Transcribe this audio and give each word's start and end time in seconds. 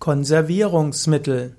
Konservierungsmittel. 0.00 1.56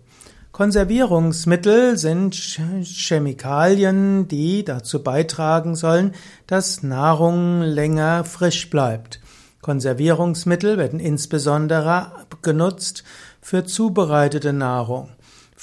Konservierungsmittel 0.52 1.96
sind 1.96 2.34
Chemikalien, 2.34 4.28
die 4.28 4.66
dazu 4.66 5.04
beitragen 5.04 5.76
sollen, 5.76 6.16
dass 6.48 6.82
Nahrung 6.82 7.62
länger 7.62 8.24
frisch 8.24 8.72
bleibt. 8.72 9.22
Konservierungsmittel 9.62 10.80
werden 10.80 11.00
insbesondere 11.00 12.14
genutzt 12.42 13.04
für 13.42 13.64
zubereitete 13.64 14.54
Nahrung. 14.54 15.12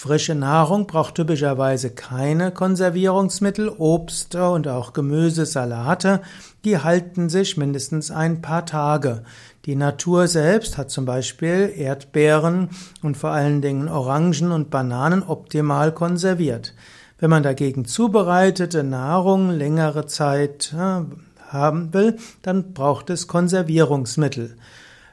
Frische 0.00 0.36
Nahrung 0.36 0.86
braucht 0.86 1.16
typischerweise 1.16 1.90
keine 1.90 2.52
Konservierungsmittel. 2.52 3.68
Obst 3.68 4.36
und 4.36 4.68
auch 4.68 4.92
Gemüse, 4.92 5.44
Salate, 5.44 6.22
die 6.64 6.78
halten 6.78 7.28
sich 7.28 7.56
mindestens 7.56 8.12
ein 8.12 8.40
paar 8.40 8.64
Tage. 8.64 9.24
Die 9.64 9.74
Natur 9.74 10.28
selbst 10.28 10.78
hat 10.78 10.92
zum 10.92 11.04
Beispiel 11.04 11.72
Erdbeeren 11.74 12.68
und 13.02 13.16
vor 13.16 13.30
allen 13.30 13.60
Dingen 13.60 13.88
Orangen 13.88 14.52
und 14.52 14.70
Bananen 14.70 15.24
optimal 15.24 15.90
konserviert. 15.90 16.74
Wenn 17.18 17.30
man 17.30 17.42
dagegen 17.42 17.84
zubereitete 17.84 18.84
Nahrung 18.84 19.50
längere 19.50 20.06
Zeit 20.06 20.72
äh, 20.78 21.00
haben 21.48 21.92
will, 21.92 22.18
dann 22.42 22.72
braucht 22.72 23.10
es 23.10 23.26
Konservierungsmittel. 23.26 24.54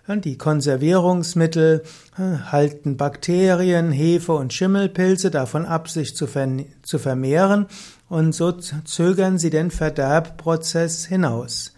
Die 0.07 0.37
Konservierungsmittel 0.37 1.81
äh, 2.15 2.51
halten 2.51 2.95
Bakterien, 2.95 3.91
Hefe 3.91 4.33
und 4.33 4.53
Schimmelpilze 4.53 5.31
davon 5.31 5.65
ab, 5.65 5.89
sich 5.89 6.15
zu, 6.15 6.27
vermehren 6.27 7.65
und 8.07 8.33
so 8.33 8.51
zögern 8.51 9.39
sie 9.39 9.49
den 9.49 9.71
Verderbprozess 9.71 11.07
hinaus. 11.07 11.73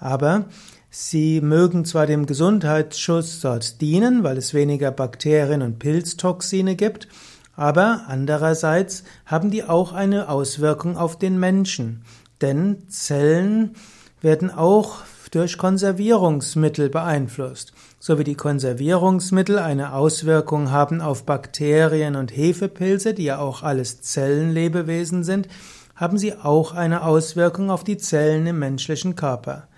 Aber 0.00 0.46
sie 0.90 1.40
mögen 1.40 1.84
zwar 1.84 2.06
dem 2.06 2.26
Gesundheitsschutz 2.26 3.38
dort 3.38 3.80
dienen, 3.80 4.24
weil 4.24 4.36
es 4.36 4.52
weniger 4.52 4.90
Bakterien 4.90 5.62
und 5.62 5.78
Pilztoxine 5.78 6.74
gibt, 6.74 7.06
aber 7.54 8.06
andererseits 8.08 9.04
haben 9.26 9.52
die 9.52 9.62
auch 9.62 9.92
eine 9.92 10.28
Auswirkung 10.28 10.96
auf 10.96 11.20
den 11.20 11.38
Menschen. 11.38 12.02
Denn 12.40 12.88
Zellen 12.88 13.76
werden 14.22 14.50
auch 14.50 15.04
durch 15.30 15.58
Konservierungsmittel 15.58 16.88
beeinflusst. 16.88 17.72
So 17.98 18.18
wie 18.18 18.24
die 18.24 18.34
Konservierungsmittel 18.34 19.58
eine 19.58 19.92
Auswirkung 19.94 20.70
haben 20.70 21.00
auf 21.00 21.24
Bakterien 21.24 22.16
und 22.16 22.36
Hefepilze, 22.36 23.14
die 23.14 23.24
ja 23.24 23.38
auch 23.38 23.62
alles 23.62 24.00
Zellenlebewesen 24.00 25.24
sind, 25.24 25.48
haben 25.94 26.18
sie 26.18 26.34
auch 26.34 26.72
eine 26.72 27.02
Auswirkung 27.02 27.70
auf 27.70 27.84
die 27.84 27.98
Zellen 27.98 28.46
im 28.46 28.58
menschlichen 28.58 29.16
Körper. 29.16 29.68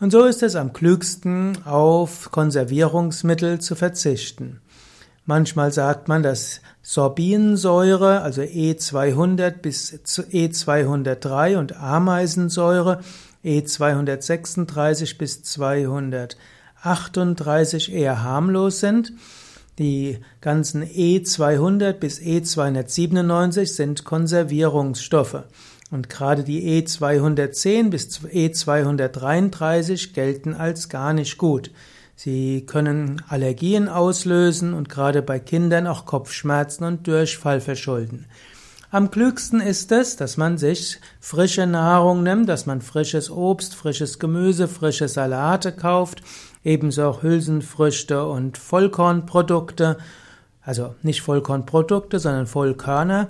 Und 0.00 0.12
so 0.12 0.24
ist 0.24 0.42
es 0.42 0.56
am 0.56 0.72
klügsten, 0.72 1.58
auf 1.64 2.30
Konservierungsmittel 2.30 3.60
zu 3.60 3.74
verzichten. 3.74 4.60
Manchmal 5.26 5.72
sagt 5.72 6.08
man, 6.08 6.22
dass 6.22 6.62
Sorbinsäure, 6.80 8.22
also 8.22 8.40
E200 8.40 9.50
bis 9.50 9.92
E203 9.92 11.58
und 11.58 11.76
Ameisensäure 11.76 13.00
E236 13.48 15.18
bis 15.18 15.42
238 15.42 17.92
eher 17.92 18.22
harmlos 18.22 18.80
sind. 18.80 19.12
Die 19.78 20.18
ganzen 20.40 20.84
E200 20.84 21.92
bis 21.94 22.20
E297 22.20 23.66
sind 23.66 24.04
Konservierungsstoffe. 24.04 25.42
Und 25.90 26.10
gerade 26.10 26.44
die 26.44 26.82
E210 26.82 27.88
bis 27.88 28.20
E233 28.20 30.12
gelten 30.12 30.54
als 30.54 30.88
gar 30.88 31.14
nicht 31.14 31.38
gut. 31.38 31.70
Sie 32.16 32.66
können 32.66 33.22
Allergien 33.28 33.88
auslösen 33.88 34.74
und 34.74 34.88
gerade 34.88 35.22
bei 35.22 35.38
Kindern 35.38 35.86
auch 35.86 36.04
Kopfschmerzen 36.04 36.82
und 36.84 37.06
Durchfall 37.06 37.60
verschulden. 37.60 38.26
Am 38.90 39.10
klügsten 39.10 39.60
ist 39.60 39.92
es, 39.92 40.16
dass 40.16 40.38
man 40.38 40.56
sich 40.56 40.98
frische 41.20 41.66
Nahrung 41.66 42.22
nimmt, 42.22 42.48
dass 42.48 42.64
man 42.64 42.80
frisches 42.80 43.30
Obst, 43.30 43.74
frisches 43.74 44.18
Gemüse, 44.18 44.66
frische 44.66 45.08
Salate 45.08 45.72
kauft, 45.72 46.22
ebenso 46.64 47.04
auch 47.04 47.22
Hülsenfrüchte 47.22 48.24
und 48.24 48.56
Vollkornprodukte, 48.56 49.98
also 50.62 50.94
nicht 51.02 51.20
Vollkornprodukte, 51.20 52.18
sondern 52.18 52.46
Vollkörner, 52.46 53.26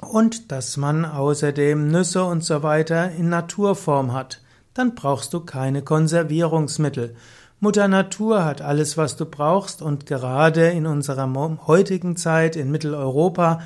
und 0.00 0.50
dass 0.50 0.76
man 0.76 1.04
außerdem 1.04 1.86
Nüsse 1.86 2.24
und 2.24 2.42
so 2.42 2.64
weiter 2.64 3.12
in 3.12 3.28
Naturform 3.28 4.12
hat. 4.12 4.40
Dann 4.74 4.96
brauchst 4.96 5.32
du 5.34 5.38
keine 5.38 5.82
Konservierungsmittel. 5.82 7.14
Mutter 7.60 7.86
Natur 7.86 8.44
hat 8.44 8.60
alles, 8.60 8.96
was 8.96 9.14
du 9.14 9.24
brauchst, 9.24 9.82
und 9.82 10.06
gerade 10.06 10.70
in 10.70 10.86
unserer 10.86 11.32
heutigen 11.68 12.16
Zeit 12.16 12.56
in 12.56 12.72
Mitteleuropa 12.72 13.60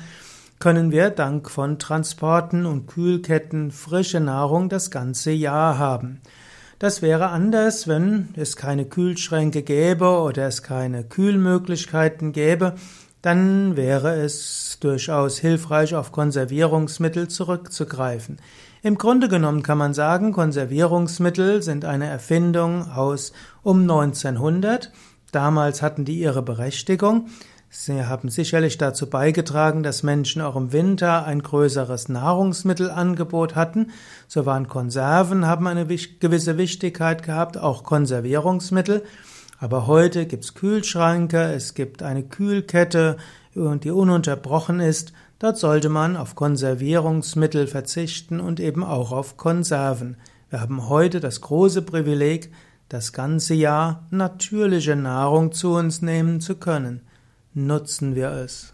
können 0.59 0.91
wir 0.91 1.09
dank 1.09 1.49
von 1.49 1.79
Transporten 1.79 2.65
und 2.65 2.87
Kühlketten 2.87 3.71
frische 3.71 4.19
Nahrung 4.19 4.67
das 4.67 4.91
ganze 4.91 5.31
Jahr 5.31 5.77
haben. 5.77 6.21
Das 6.79 7.01
wäre 7.01 7.29
anders, 7.29 7.87
wenn 7.87 8.29
es 8.35 8.55
keine 8.55 8.85
Kühlschränke 8.85 9.63
gäbe 9.63 10.19
oder 10.21 10.47
es 10.47 10.61
keine 10.61 11.03
Kühlmöglichkeiten 11.03 12.31
gäbe, 12.33 12.75
dann 13.21 13.75
wäre 13.75 14.15
es 14.15 14.77
durchaus 14.79 15.37
hilfreich, 15.39 15.95
auf 15.95 16.11
Konservierungsmittel 16.11 17.27
zurückzugreifen. 17.27 18.37
Im 18.81 18.97
Grunde 18.97 19.27
genommen 19.27 19.61
kann 19.61 19.77
man 19.77 19.93
sagen, 19.93 20.31
Konservierungsmittel 20.31 21.61
sind 21.61 21.83
eine 21.83 22.07
Erfindung 22.07 22.89
aus 22.89 23.33
um 23.61 23.81
1900. 23.81 24.91
Damals 25.31 25.81
hatten 25.81 26.05
die 26.05 26.19
ihre 26.19 26.41
Berechtigung. 26.41 27.27
Sie 27.71 28.03
haben 28.03 28.29
sicherlich 28.29 28.79
dazu 28.79 29.07
beigetragen, 29.07 29.83
dass 29.83 30.01
Menschen 30.01 30.41
auch 30.41 30.55
im 30.55 30.71
Winter 30.71 31.25
ein 31.25 31.43
größeres 31.43 32.09
Nahrungsmittelangebot 32.09 33.55
hatten. 33.55 33.91
So 34.27 34.47
waren 34.47 34.67
Konserven, 34.67 35.45
haben 35.45 35.67
eine 35.67 35.85
gewisse 35.85 36.57
Wichtigkeit 36.57 37.21
gehabt, 37.21 37.59
auch 37.59 37.83
Konservierungsmittel. 37.83 39.03
Aber 39.59 39.85
heute 39.85 40.25
gibt's 40.25 40.55
Kühlschränke, 40.55 41.53
es 41.53 41.75
gibt 41.75 42.01
eine 42.01 42.23
Kühlkette, 42.23 43.17
die 43.53 43.91
ununterbrochen 43.91 44.79
ist. 44.79 45.13
Dort 45.37 45.57
sollte 45.57 45.89
man 45.89 46.17
auf 46.17 46.35
Konservierungsmittel 46.35 47.67
verzichten 47.67 48.39
und 48.39 48.59
eben 48.59 48.83
auch 48.83 49.11
auf 49.11 49.37
Konserven. 49.37 50.17
Wir 50.49 50.61
haben 50.61 50.89
heute 50.89 51.19
das 51.19 51.41
große 51.41 51.83
Privileg, 51.83 52.51
das 52.89 53.13
ganze 53.13 53.53
Jahr 53.53 54.07
natürliche 54.11 54.95
Nahrung 54.95 55.51
zu 55.51 55.73
uns 55.73 56.01
nehmen 56.01 56.41
zu 56.41 56.55
können 56.55 57.01
nutzen 57.53 58.15
wir 58.15 58.31
es. 58.31 58.73